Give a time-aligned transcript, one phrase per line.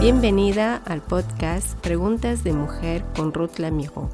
[0.00, 4.08] Bienvenida al podcast Preguntas de Mujer con Ruth Lamijo,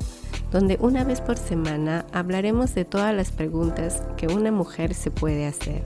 [0.50, 5.46] donde una vez por semana hablaremos de todas las preguntas que una mujer se puede
[5.46, 5.84] hacer.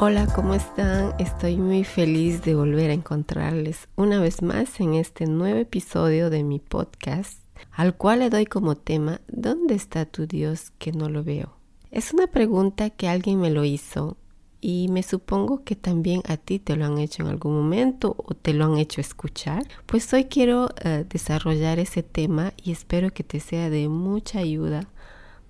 [0.00, 1.14] Hola, ¿cómo están?
[1.20, 6.42] Estoy muy feliz de volver a encontrarles una vez más en este nuevo episodio de
[6.42, 7.39] mi podcast,
[7.72, 11.56] al cual le doy como tema ¿Dónde está tu Dios que no lo veo?
[11.90, 14.16] Es una pregunta que alguien me lo hizo
[14.60, 18.34] y me supongo que también a ti te lo han hecho en algún momento o
[18.34, 19.66] te lo han hecho escuchar.
[19.86, 24.88] Pues hoy quiero eh, desarrollar ese tema y espero que te sea de mucha ayuda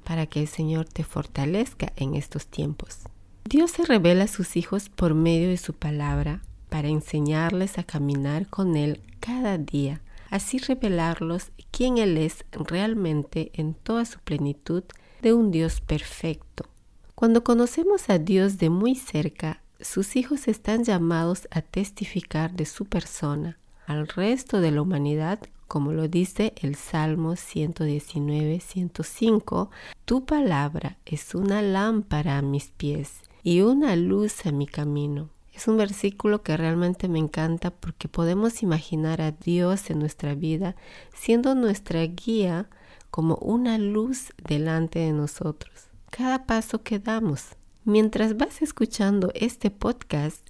[0.05, 3.01] para que el Señor te fortalezca en estos tiempos.
[3.45, 8.47] Dios se revela a sus hijos por medio de su palabra para enseñarles a caminar
[8.47, 10.01] con Él cada día,
[10.31, 14.85] así revelarlos quién Él es realmente en toda su plenitud
[15.23, 16.67] de un Dios perfecto.
[17.15, 22.87] Cuando conocemos a Dios de muy cerca, sus hijos están llamados a testificar de su
[22.87, 23.59] persona
[23.91, 29.71] al resto de la humanidad, como lo dice el Salmo 119-105,
[30.05, 35.31] tu palabra es una lámpara a mis pies y una luz a mi camino.
[35.61, 40.75] Es un versículo que realmente me encanta porque podemos imaginar a Dios en nuestra vida
[41.15, 42.71] siendo nuestra guía
[43.11, 45.91] como una luz delante de nosotros.
[46.11, 47.57] Cada paso que damos.
[47.85, 50.41] Mientras vas escuchando este podcast,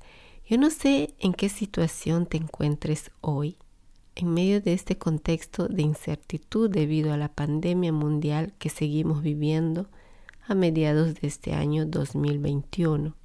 [0.49, 3.57] yo no sé en qué situación te encuentres hoy,
[4.15, 9.89] en medio de este contexto de incertidumbre debido a la pandemia mundial que seguimos viviendo
[10.47, 13.20] a mediados de este año 2021.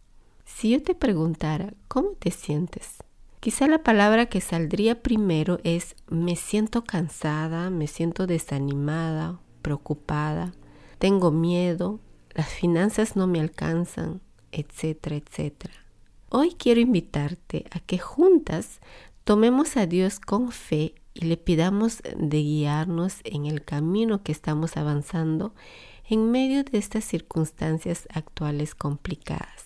[0.46, 3.04] Si yo te preguntara, ¿cómo te sientes?
[3.40, 10.54] Quizá la palabra que saldría primero es me siento cansada, me siento desanimada, preocupada,
[11.00, 12.00] tengo miedo,
[12.34, 15.74] las finanzas no me alcanzan, etcétera, etcétera.
[16.30, 18.80] Hoy quiero invitarte a que juntas
[19.24, 24.78] tomemos a Dios con fe y le pidamos de guiarnos en el camino que estamos
[24.78, 25.54] avanzando
[26.08, 29.65] en medio de estas circunstancias actuales complicadas.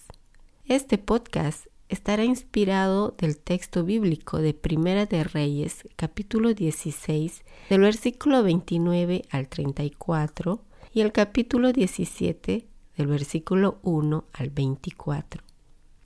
[0.69, 8.43] Este podcast estará inspirado del texto bíblico de Primera de Reyes, capítulo 16, del versículo
[8.43, 10.61] 29 al 34
[10.93, 15.43] y el capítulo 17 del versículo 1 al 24.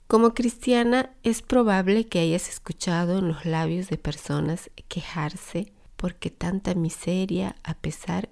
[0.06, 6.74] Como cristiana es probable que hayas escuchado en los labios de personas quejarse porque tanta
[6.74, 8.30] miseria a pesar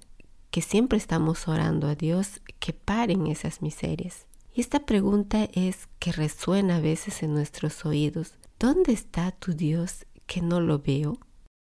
[0.50, 4.26] que siempre estamos orando a Dios que paren esas miserias.
[4.54, 8.34] Y esta pregunta es que resuena a veces en nuestros oídos.
[8.58, 11.18] ¿Dónde está tu Dios que no lo veo?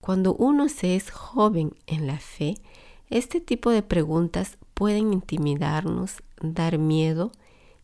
[0.02, 2.56] Cuando uno se es joven en la fe,
[3.10, 7.32] este tipo de preguntas pueden intimidarnos, dar miedo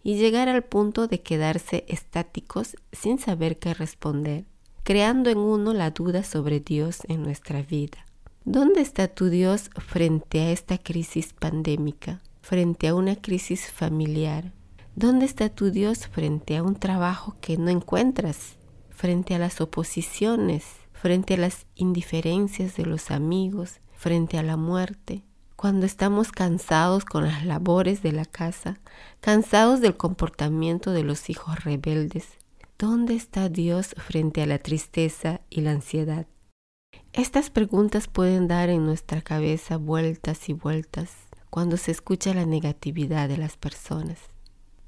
[0.03, 4.46] y llegar al punto de quedarse estáticos sin saber qué responder,
[4.84, 8.06] creando en uno la duda sobre Dios en nuestra vida.
[8.44, 14.52] ¿Dónde está tu Dios frente a esta crisis pandémica, frente a una crisis familiar?
[14.96, 18.57] ¿Dónde está tu Dios frente a un trabajo que no encuentras,
[18.90, 25.24] frente a las oposiciones, frente a las indiferencias de los amigos, frente a la muerte?
[25.56, 28.81] Cuando estamos cansados con las labores de la casa,
[29.22, 32.28] cansados del comportamiento de los hijos rebeldes,
[32.78, 36.28] ¿dónde está Dios frente a la tristeza y la ansiedad?
[37.13, 41.13] Estas preguntas pueden dar en nuestra cabeza vueltas y vueltas
[41.50, 44.31] cuando se escucha la negatividad de las personas.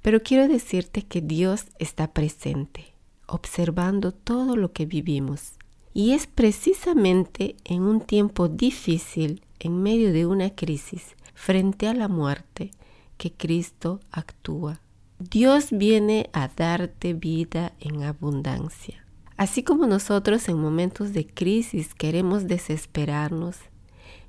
[0.03, 2.93] Pero quiero decirte que Dios está presente,
[3.25, 5.53] observando todo lo que vivimos.
[5.93, 12.09] Y es precisamente en un tiempo difícil, en medio de una crisis, frente a la
[12.09, 12.71] muerte,
[13.17, 14.81] que Cristo actúa.
[15.19, 19.05] Dios viene a darte vida en abundancia.
[19.37, 23.55] Así como nosotros en momentos de crisis queremos desesperarnos,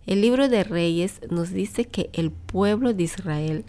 [0.06, 3.64] el libro de Reyes nos dice que el pueblo de Israel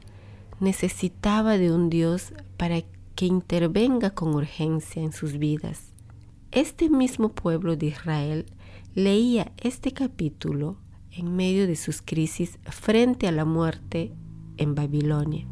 [0.65, 2.81] necesitaba de un Dios para
[3.15, 5.93] que intervenga con urgencia en sus vidas.
[6.51, 8.45] Este mismo pueblo de Israel
[8.95, 10.77] leía este capítulo
[11.11, 14.11] en medio de sus crisis frente a la muerte
[14.57, 15.47] en Babilonia.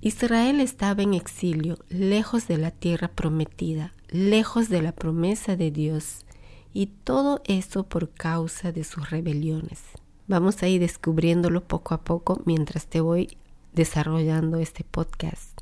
[0.00, 6.24] Israel estaba en exilio, lejos de la tierra prometida, lejos de la promesa de Dios,
[6.72, 9.82] y todo eso por causa de sus rebeliones.
[10.26, 13.36] Vamos a ir descubriéndolo poco a poco mientras te voy
[13.74, 15.60] desarrollando este podcast.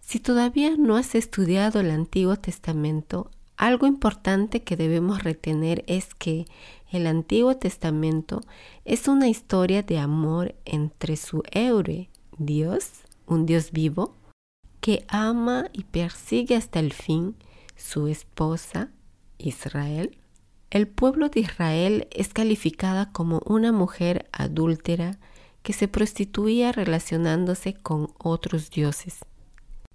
[0.00, 6.46] Si todavía no has estudiado el Antiguo Testamento, algo importante que debemos retener es que
[6.90, 8.40] el Antiguo Testamento
[8.84, 14.14] es una historia de amor entre su héroe, Dios, un Dios vivo,
[14.80, 17.36] que ama y persigue hasta el fin
[17.76, 18.90] su esposa,
[19.38, 20.18] Israel?
[20.70, 25.18] El pueblo de Israel es calificada como una mujer adúltera
[25.62, 29.20] que se prostituía relacionándose con otros dioses.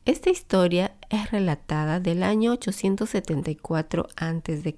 [0.06, 4.76] Esta historia es relatada del año 874 a.C.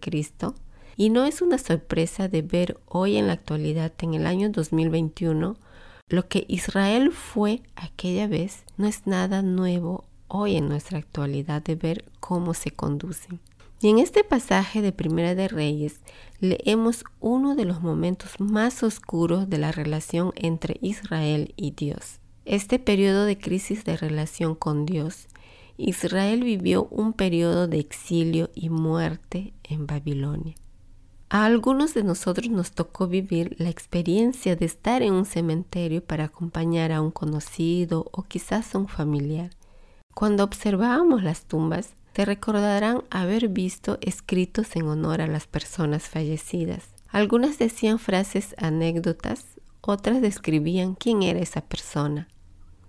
[0.97, 5.57] y no es una sorpresa de ver hoy en la actualidad, en el año 2021,
[6.07, 11.75] lo que Israel fue aquella vez no es nada nuevo hoy en nuestra actualidad de
[11.75, 13.39] ver cómo se conducen.
[13.81, 16.01] Y en este pasaje de Primera de Reyes
[16.41, 22.19] leemos uno de los momentos más oscuros de la relación entre Israel y Dios.
[22.43, 25.27] Este periodo de crisis de relación con Dios,
[25.77, 30.55] Israel vivió un periodo de exilio y muerte en Babilonia.
[31.29, 36.25] A algunos de nosotros nos tocó vivir la experiencia de estar en un cementerio para
[36.25, 39.51] acompañar a un conocido o quizás a un familiar.
[40.15, 46.89] Cuando observábamos las tumbas, te recordarán haber visto escritos en honor a las personas fallecidas.
[47.07, 49.45] Algunas decían frases anécdotas,
[49.79, 52.27] otras describían quién era esa persona.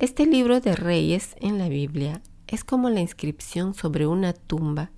[0.00, 4.90] Este libro de reyes en la Biblia es como la inscripción sobre una tumba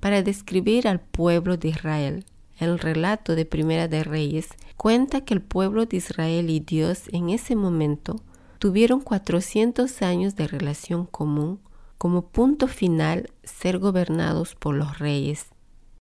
[0.00, 2.24] para describir al pueblo de Israel.
[2.58, 7.28] El relato de Primera de Reyes cuenta que el pueblo de Israel y Dios en
[7.30, 8.16] ese momento
[8.58, 11.60] tuvieron 400 años de relación común
[11.98, 15.46] como punto final ser gobernados por los reyes.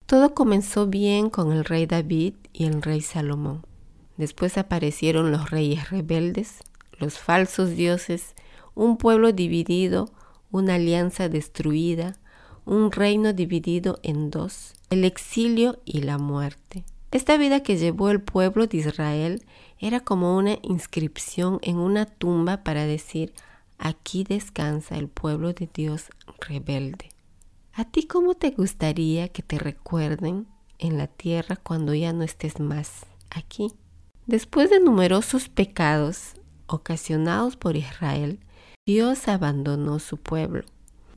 [0.07, 3.65] Todo comenzó bien con el rey David y el rey Salomón.
[4.17, 6.59] Después aparecieron los reyes rebeldes,
[6.99, 8.35] los falsos dioses,
[8.75, 10.11] un pueblo dividido,
[10.51, 12.17] una alianza destruida,
[12.65, 16.85] un reino dividido en dos, el exilio y la muerte.
[17.11, 19.43] Esta vida que llevó el pueblo de Israel
[19.79, 23.33] era como una inscripción en una tumba para decir,
[23.87, 26.07] Aquí descansa el pueblo de Dios
[26.41, 27.11] rebelde.
[27.75, 30.47] ¿A ti cómo te gustaría que te recuerden
[30.79, 33.75] en la tierra cuando ya no estés más aquí?
[34.27, 36.33] Después de numerosos pecados
[36.67, 38.41] ocasionados por Israel,
[38.87, 40.65] Dios abandonó su pueblo.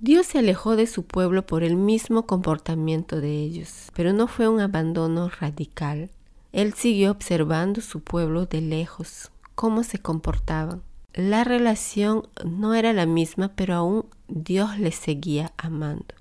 [0.02, 4.50] Dios se alejó de su pueblo por el mismo comportamiento de ellos, pero no fue
[4.50, 6.10] un abandono radical.
[6.52, 10.84] Él siguió observando su pueblo de lejos, cómo se comportaban
[11.18, 16.14] la relación no era la misma, pero aún Dios les seguía amando.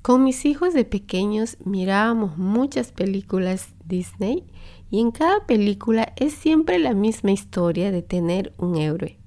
[0.00, 4.44] Con mis hijos de pequeños mirábamos muchas películas Disney
[4.92, 9.18] y en cada película es siempre la misma historia de tener un héroe.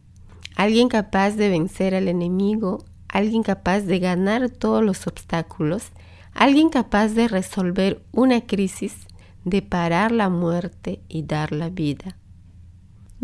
[0.55, 5.91] Alguien capaz de vencer al enemigo, alguien capaz de ganar todos los obstáculos,
[6.33, 8.95] alguien capaz de resolver una crisis,
[9.43, 12.17] de parar la muerte y dar la vida.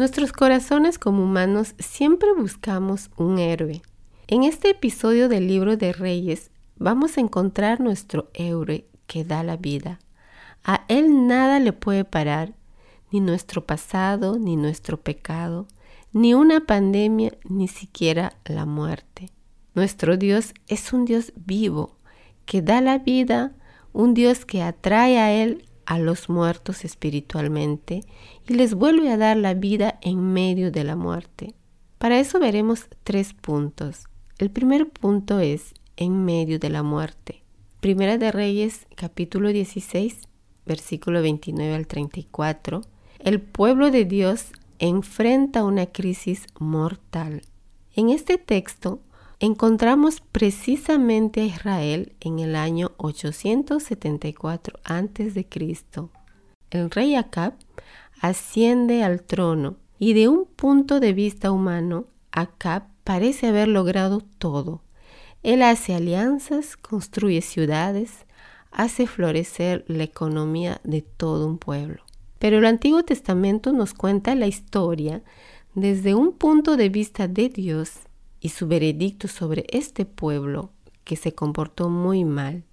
[0.01, 3.83] Nuestros corazones como humanos siempre buscamos un héroe.
[4.25, 9.57] En este episodio del libro de Reyes vamos a encontrar nuestro héroe que da la
[9.57, 10.00] vida.
[10.63, 12.56] A él nada le puede parar,
[13.12, 15.68] ni nuestro pasado, ni nuestro pecado,
[16.13, 19.30] ni una pandemia, ni siquiera la muerte.
[19.75, 21.95] Nuestro Dios es un Dios vivo,
[22.47, 23.54] que da la vida,
[23.94, 28.04] un Dios que atrae a Él a los muertos espiritualmente
[28.47, 31.56] y les vuelve a dar la vida en medio de la muerte.
[31.97, 34.06] Para eso veremos tres puntos.
[34.38, 37.44] El primer punto es en medio de la muerte.
[37.80, 40.28] Primera de Reyes capítulo 16
[40.66, 42.81] versículo 29 al 34.
[43.19, 47.42] El pueblo de Dios enfrenta una crisis mortal.
[47.95, 49.02] En este texto
[49.42, 55.48] encontramos precisamente a Israel en el año 874 a.C.
[56.69, 57.56] El rey Acab
[58.21, 64.83] asciende al trono y de un punto de vista humano, Acab parece haber logrado todo.
[65.42, 68.28] Él hace alianzas, construye ciudades,
[68.69, 72.04] hace florecer la economía de todo un pueblo.
[72.38, 75.24] Pero el Antiguo Testamento nos cuenta la historia
[75.74, 78.02] desde un punto de vista de Dios
[78.42, 80.71] y su veredicto sobre este pueblo
[81.06, 82.64] que se comportó muy mal.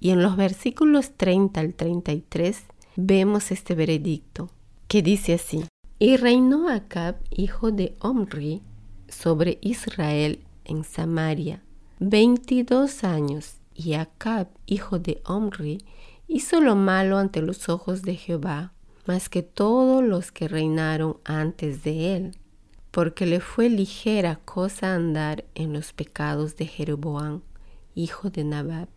[0.00, 2.64] Y en los versículos 30 al 33
[2.96, 4.50] vemos este veredicto,
[4.88, 5.64] que dice así,
[5.98, 8.62] y reinó Acab, hijo de Omri,
[9.08, 11.62] sobre Israel en Samaria,
[11.98, 15.84] veintidós años, y Acab, hijo de Omri,
[16.26, 18.72] hizo lo malo ante los ojos de Jehová,
[19.06, 22.36] más que todos los que reinaron antes de él
[22.98, 27.42] porque le fue ligera cosa andar en los pecados de Jeroboam,
[27.94, 28.88] hijo de Nabab,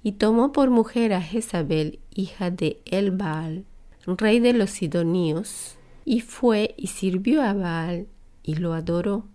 [0.00, 3.64] y tomó por mujer a Jezabel, hija de El-Baal,
[4.06, 8.06] rey de los Sidoníos, y fue y sirvió a Baal
[8.44, 9.26] y lo adoró.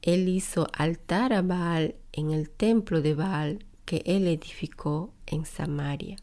[0.00, 6.18] él hizo altar a Baal en el templo de Baal que él edificó en Samaria.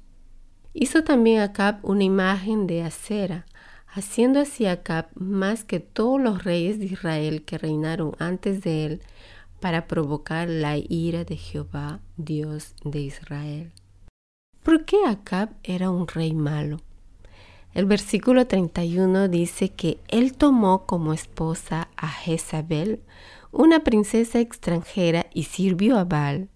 [0.74, 3.46] Hizo también Acab una imagen de acera,
[3.94, 9.02] haciendo así Acab más que todos los reyes de Israel que reinaron antes de él,
[9.60, 13.72] para provocar la ira de Jehová, Dios de Israel.
[14.62, 16.82] ¿Por qué Acab era un rey malo?
[17.74, 23.00] El versículo 31 dice que él tomó como esposa a Jezabel,
[23.52, 26.50] una princesa extranjera, y sirvió a Baal.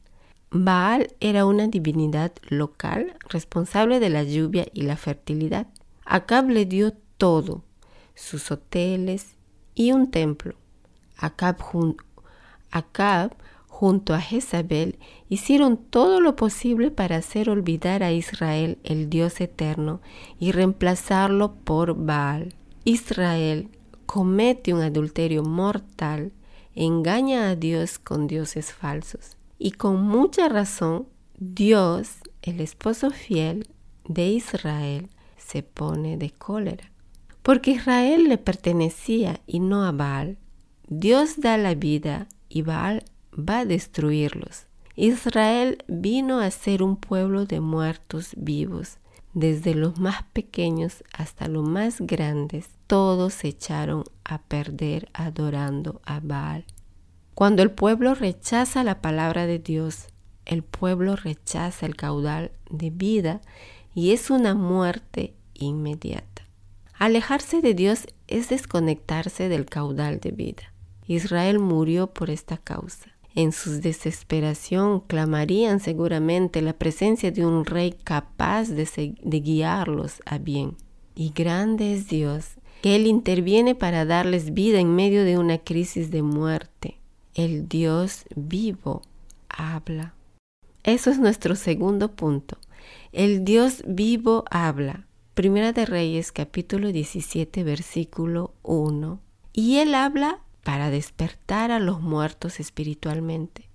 [0.52, 5.68] Baal era una divinidad local responsable de la lluvia y la fertilidad.
[6.06, 7.64] Acab le dio todo,
[8.16, 9.36] sus hoteles
[9.76, 10.56] y un templo.
[11.18, 11.58] Acab,
[12.72, 13.36] Acab
[13.68, 14.98] junto a Jezabel
[15.30, 20.02] hicieron todo lo posible para hacer olvidar a Israel el Dios eterno
[20.40, 22.56] y reemplazarlo por Baal.
[22.86, 23.70] Israel
[24.08, 26.32] comete un adulterio mortal,
[26.74, 29.38] engaña a Dios con dioses falsos.
[29.60, 31.08] Y con mucha razón,
[31.38, 33.68] Dios, el esposo fiel
[34.08, 36.92] de Israel, se pone de cólera.
[37.48, 40.38] Porque Israel le pertenecía y no a Baal.
[40.90, 44.66] Dios da la vida y Baal va a destruirlos.
[44.98, 48.98] Israel vino a ser un pueblo de muertos vivos.
[49.34, 56.20] Desde los más pequeños hasta los más grandes, todos se echaron a perder adorando a
[56.20, 56.66] Baal.
[57.34, 60.08] Cuando el pueblo rechaza la palabra de Dios,
[60.44, 63.40] el pueblo rechaza el caudal de vida
[63.96, 66.37] y es una muerte inmediata.
[67.00, 70.74] Alejarse de Dios es desconectarse del caudal de vida.
[71.08, 73.16] Israel murió por esta causa.
[73.36, 80.40] En su desesperación clamarían seguramente la presencia de un rey capaz de, de guiarlos a
[80.40, 80.76] bien.
[81.16, 86.10] Y grande es Dios, que Él interviene para darles vida en medio de una crisis
[86.10, 86.98] de muerte
[87.38, 89.04] el Dios vivo
[89.48, 90.16] habla.
[90.84, 92.58] Eso es nuestro segundo punto.
[93.12, 95.07] El Dios vivo habla.
[95.38, 99.20] Primera de Reyes capítulo 17 versículo 1.
[99.54, 103.70] Y Él habla para despertar a los muertos espiritualmente.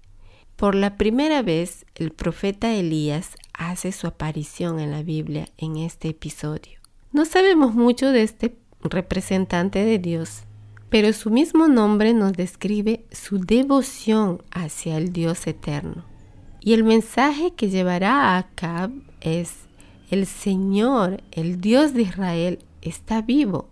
[0.57, 6.09] Por la primera vez el profeta Elías hace su aparición en la Biblia en este
[6.09, 6.81] episodio.
[7.13, 10.43] No sabemos mucho de este representante de Dios,
[10.91, 16.05] pero su mismo nombre nos describe su devoción hacia el Dios eterno.
[16.59, 18.91] Y el mensaje que llevará a Acab
[19.21, 19.69] es,
[20.13, 23.71] el Señor, el Dios de Israel, está vivo.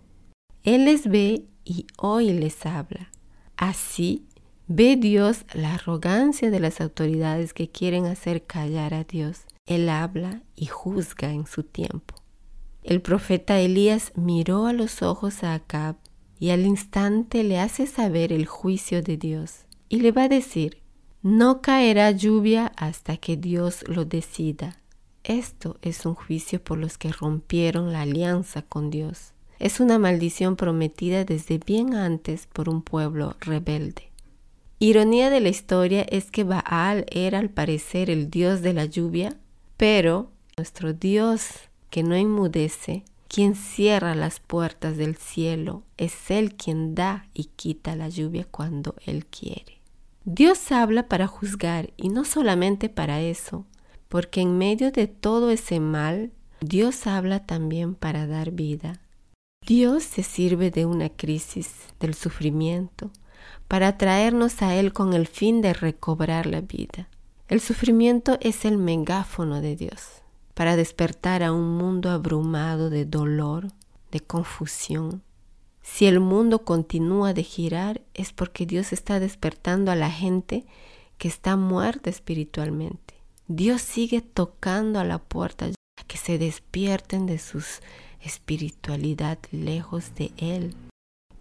[0.63, 3.11] Él les ve y hoy les habla.
[3.57, 4.25] Así
[4.65, 9.41] ve Dios la arrogancia de las autoridades que quieren hacer callar a Dios.
[9.67, 12.15] Él habla y juzga en su tiempo.
[12.81, 15.97] El profeta Elías miró a los ojos a Acab
[16.39, 20.81] y al instante le hace saber el juicio de Dios y le va a decir,
[21.21, 24.80] no caerá lluvia hasta que Dios lo decida.
[25.23, 29.33] Esto es un juicio por los que rompieron la alianza con Dios.
[29.59, 34.11] Es una maldición prometida desde bien antes por un pueblo rebelde.
[34.79, 39.37] Ironía de la historia es que Baal era al parecer el dios de la lluvia,
[39.77, 41.47] pero nuestro Dios
[41.91, 47.95] que no enmudece quien cierra las puertas del cielo, es Él quien da y quita
[47.95, 49.81] la lluvia cuando Él quiere.
[50.25, 53.65] Dios habla para juzgar y no solamente para eso,
[54.11, 58.99] porque en medio de todo ese mal, Dios habla también para dar vida.
[59.65, 63.09] Dios se sirve de una crisis, del sufrimiento,
[63.69, 67.07] para traernos a Él con el fin de recobrar la vida.
[67.47, 70.21] El sufrimiento es el megáfono de Dios
[70.55, 73.69] para despertar a un mundo abrumado de dolor,
[74.11, 75.23] de confusión.
[75.83, 80.65] Si el mundo continúa de girar es porque Dios está despertando a la gente
[81.17, 83.10] que está muerta espiritualmente.
[83.55, 85.69] Dios sigue tocando a la puerta
[86.07, 87.61] que se despierten de su
[88.21, 90.73] espiritualidad lejos de Él.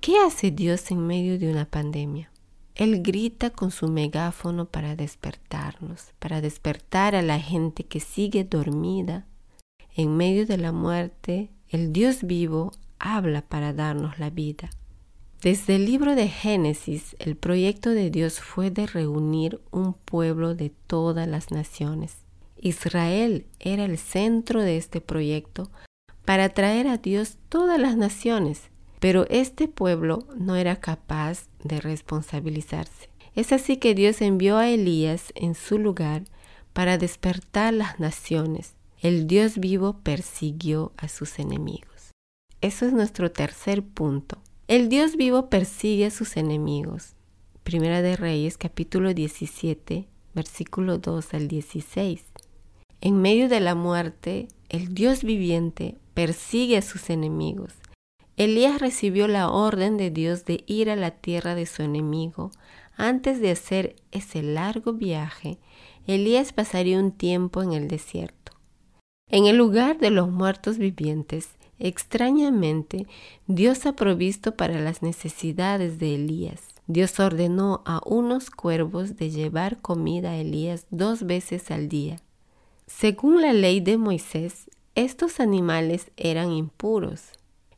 [0.00, 2.29] ¿Qué hace Dios en medio de una pandemia?
[2.75, 9.25] Él grita con su megáfono para despertarnos, para despertar a la gente que sigue dormida.
[9.95, 14.71] En medio de la muerte, el Dios vivo habla para darnos la vida.
[15.40, 20.70] Desde el libro de Génesis, el proyecto de Dios fue de reunir un pueblo de
[20.87, 22.18] todas las naciones.
[22.59, 25.70] Israel era el centro de este proyecto
[26.25, 28.70] para traer a Dios todas las naciones
[29.00, 33.09] pero este pueblo no era capaz de responsabilizarse.
[33.35, 36.25] Es así que Dios envió a Elías en su lugar
[36.75, 38.75] para despertar las naciones.
[39.00, 42.11] El Dios vivo persiguió a sus enemigos.
[42.61, 44.38] Eso es nuestro tercer punto.
[44.71, 47.17] El Dios vivo persigue a sus enemigos.
[47.65, 52.25] Primera de Reyes capítulo 17, versículo 2 al 16.
[53.00, 57.75] En medio de la muerte, el Dios viviente persigue a sus enemigos.
[58.37, 62.53] Elías recibió la orden de Dios de ir a la tierra de su enemigo.
[62.97, 65.59] Antes de hacer ese largo viaje,
[66.07, 68.53] Elías pasaría un tiempo en el desierto.
[69.33, 73.07] En el lugar de los muertos vivientes, extrañamente,
[73.47, 76.63] Dios ha provisto para las necesidades de Elías.
[76.87, 82.21] Dios ordenó a unos cuervos de llevar comida a Elías dos veces al día.
[82.87, 87.33] Según la ley de Moisés, estos animales eran impuros.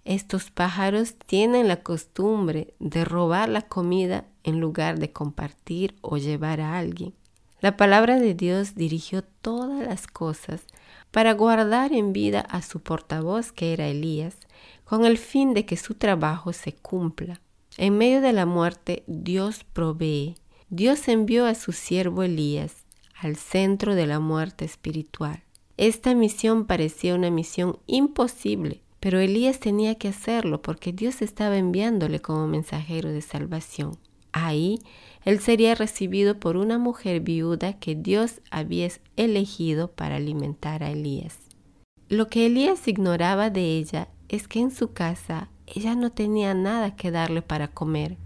[0.05, 6.61] Estos pájaros tienen la costumbre de robar la comida en lugar de compartir o llevar
[6.61, 7.15] a alguien.
[7.63, 10.63] La palabra de Dios dirigió todas las cosas
[11.13, 14.37] para guardar en vida a su portavoz que era Elías,
[14.85, 17.41] con el fin de que su trabajo se cumpla.
[17.79, 20.35] En medio de la muerte, Dios provee.
[20.71, 25.45] Dios envió a su siervo Elías al centro de la muerte espiritual.
[25.77, 32.19] Esta misión parecía una misión imposible, pero Elías tenía que hacerlo porque Dios estaba enviándole
[32.19, 33.99] como mensajero de salvación.
[34.33, 34.81] Ahí
[35.25, 41.39] él sería recibido por una mujer viuda que Dios había elegido para alimentar a Elías.
[42.09, 46.97] Lo que Elías ignoraba de ella es que en su casa ella no tenía nada
[46.97, 48.17] que darle para comer.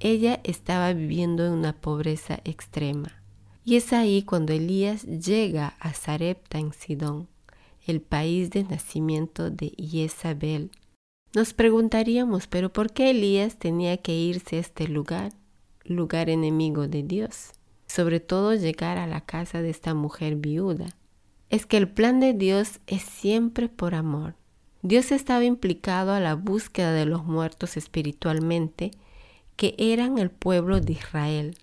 [0.00, 3.22] Ella estaba viviendo en una pobreza extrema.
[3.64, 7.28] Y es ahí cuando Elías llega a Sarepta en Sidón,
[7.86, 10.70] el país de nacimiento de Jezabel.
[11.34, 15.32] Nos preguntaríamos, pero ¿por qué Elías tenía que irse a este lugar,
[15.84, 17.52] lugar enemigo de Dios?
[17.86, 20.86] Sobre todo llegar a la casa de esta mujer viuda.
[21.50, 24.34] Es que el plan de Dios es siempre por amor.
[24.82, 28.90] Dios estaba implicado a la búsqueda de los muertos espiritualmente,
[29.56, 31.56] que eran el pueblo de Israel.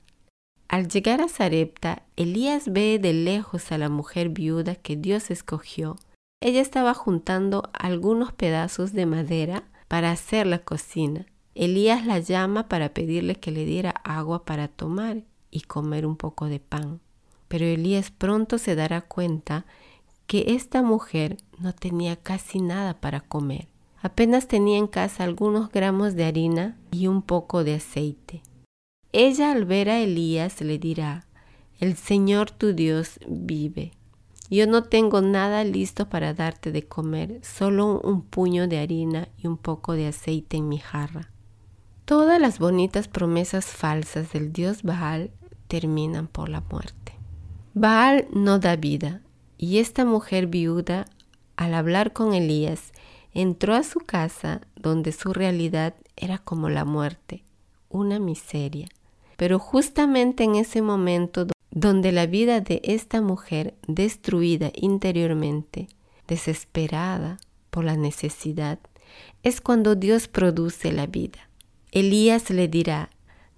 [0.69, 5.97] Al llegar a Sarepta, Elías ve de lejos a la mujer viuda que Dios escogió.
[6.41, 11.25] Ella estaba juntando algunos pedazos de madera para hacer la cocina.
[11.55, 16.45] Elías la llama para pedirle que le diera agua para tomar y comer un poco
[16.45, 16.99] de pan.
[17.47, 19.65] Pero Elías pronto se dará cuenta
[20.27, 23.67] que esta mujer no tenía casi nada para comer.
[24.01, 28.41] Apenas tenía en casa algunos gramos de harina y un poco de aceite.
[29.11, 31.25] Ella al ver a Elías le dirá,
[31.79, 33.91] El Señor tu Dios vive.
[34.51, 39.47] Yo no tengo nada listo para darte de comer, solo un puño de harina y
[39.47, 41.31] un poco de aceite en mi jarra.
[42.09, 45.29] Todas las bonitas promesas falsas del dios Baal
[45.67, 47.13] terminan por la muerte.
[47.75, 49.21] Baal no da vida,
[49.59, 51.05] y esta mujer viuda,
[51.55, 52.93] al hablar con Elías,
[53.31, 57.43] entró a su casa donde su realidad era como la muerte,
[57.89, 58.87] una miseria.
[59.37, 65.89] Pero justamente en ese momento donde la vida de esta mujer destruida interiormente,
[66.27, 67.37] desesperada
[67.69, 68.79] por la necesidad,
[69.43, 71.48] es cuando Dios produce la vida.
[71.91, 73.09] Elías le dirá,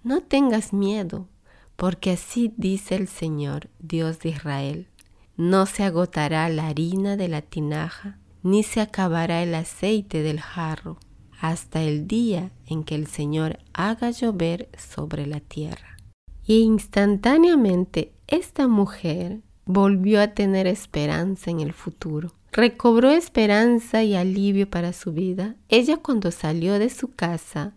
[0.03, 1.27] no tengas miedo,
[1.75, 4.87] porque así dice el Señor, Dios de Israel.
[5.35, 10.97] No se agotará la harina de la tinaja, ni se acabará el aceite del jarro,
[11.39, 15.97] hasta el día en que el Señor haga llover sobre la tierra.
[16.45, 22.33] Y instantáneamente esta mujer volvió a tener esperanza en el futuro.
[22.51, 25.55] Recobró esperanza y alivio para su vida.
[25.69, 27.75] Ella cuando salió de su casa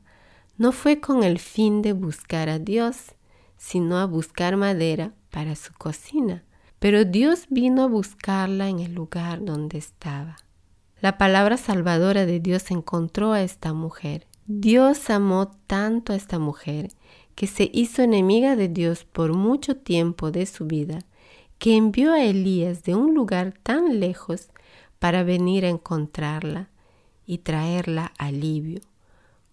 [0.57, 3.15] no fue con el fin de buscar a Dios,
[3.57, 6.45] sino a buscar madera para su cocina
[6.85, 10.37] pero Dios vino a buscarla en el lugar donde estaba.
[11.01, 14.27] La palabra salvadora de Dios encontró a esta mujer.
[14.45, 16.89] Dios amó tanto a esta mujer
[17.37, 20.99] que se hizo enemiga de Dios por mucho tiempo de su vida,
[21.59, 24.51] que envió a Elías de un lugar tan lejos
[24.99, 26.69] para venir a encontrarla
[27.25, 28.83] y traerla alivio,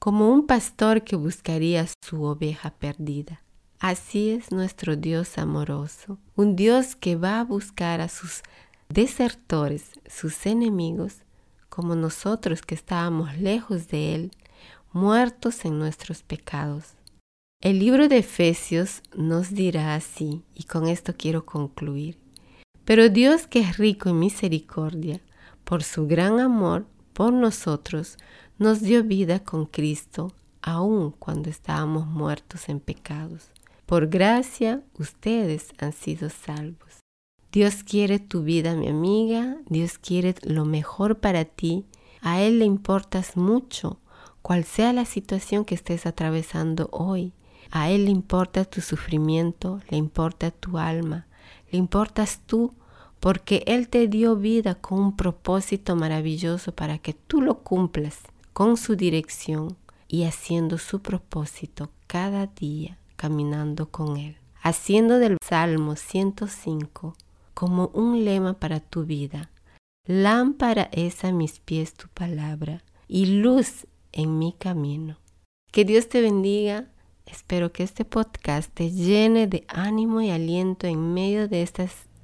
[0.02, 3.44] como un pastor que buscaría su oveja perdida.
[3.80, 8.42] Así es nuestro Dios amoroso, un Dios que va a buscar a sus
[8.90, 11.18] desertores, sus enemigos,
[11.70, 14.32] como nosotros que estábamos lejos de Él,
[14.92, 16.96] muertos en nuestros pecados.
[17.62, 22.18] El libro de Efesios nos dirá así, y con esto quiero concluir.
[22.86, 25.22] Pero Dios que es rico en misericordia,
[25.64, 28.18] por su gran amor por nosotros,
[28.58, 33.50] nos dio vida con Cristo, aun cuando estábamos muertos en pecados.
[33.86, 37.02] Por gracia, ustedes han sido salvos.
[37.52, 39.58] Dios quiere tu vida, mi amiga.
[39.68, 41.86] Dios quiere lo mejor para ti.
[42.22, 44.00] A Él le importas mucho,
[44.42, 47.34] cual sea la situación que estés atravesando hoy.
[47.72, 51.28] A Él le importa tu sufrimiento, le importa tu alma,
[51.72, 52.74] le importas tú,
[53.22, 58.20] porque Él te dio vida con un propósito maravilloso para que tú lo cumplas
[58.52, 64.38] con su dirección y haciendo su propósito cada día, caminando con Él.
[64.62, 67.16] Haciendo del Salmo 105
[67.54, 69.52] como un lema para tu vida.
[70.08, 75.18] Lámpara es a mis pies tu palabra y luz en mi camino.
[75.72, 76.90] Que Dios te bendiga.
[77.28, 81.62] Espero que este podcast te llene de ánimo y aliento en medio de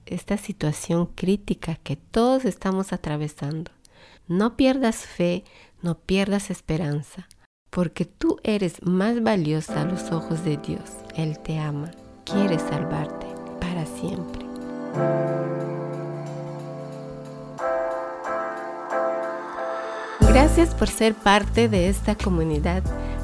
[0.10, 3.72] esta situación crítica que todos estamos atravesando.
[4.28, 5.44] No pierdas fe,
[5.82, 7.28] no pierdas esperanza,
[7.70, 10.92] porque tú eres más valiosa a los ojos de Dios.
[11.16, 11.92] Él te ama,
[12.26, 13.28] quiere salvarte
[13.60, 14.46] para siempre.
[20.22, 22.84] Gracias por ser parte de esta comunidad.